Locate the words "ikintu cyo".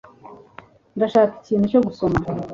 1.41-1.79